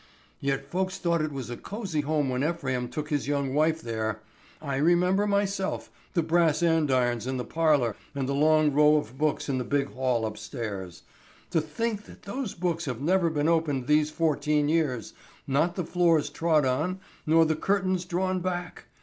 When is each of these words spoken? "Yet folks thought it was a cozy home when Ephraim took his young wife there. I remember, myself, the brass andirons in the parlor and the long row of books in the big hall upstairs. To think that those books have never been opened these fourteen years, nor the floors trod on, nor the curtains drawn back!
"Yet 0.39 0.65
folks 0.71 0.97
thought 0.97 1.21
it 1.21 1.31
was 1.31 1.51
a 1.51 1.55
cozy 1.57 2.01
home 2.01 2.29
when 2.29 2.43
Ephraim 2.43 2.89
took 2.89 3.09
his 3.11 3.27
young 3.27 3.53
wife 3.53 3.83
there. 3.83 4.19
I 4.59 4.77
remember, 4.77 5.27
myself, 5.27 5.91
the 6.15 6.23
brass 6.23 6.63
andirons 6.63 7.27
in 7.27 7.37
the 7.37 7.45
parlor 7.45 7.95
and 8.15 8.27
the 8.27 8.33
long 8.33 8.71
row 8.71 8.95
of 8.95 9.19
books 9.19 9.47
in 9.47 9.59
the 9.59 9.63
big 9.63 9.93
hall 9.93 10.25
upstairs. 10.25 11.03
To 11.51 11.61
think 11.61 12.05
that 12.05 12.23
those 12.23 12.55
books 12.55 12.85
have 12.85 12.99
never 12.99 13.29
been 13.29 13.47
opened 13.47 13.85
these 13.85 14.09
fourteen 14.09 14.69
years, 14.69 15.13
nor 15.45 15.67
the 15.67 15.85
floors 15.85 16.31
trod 16.31 16.65
on, 16.65 16.99
nor 17.27 17.45
the 17.45 17.55
curtains 17.55 18.03
drawn 18.03 18.39
back! 18.39 18.85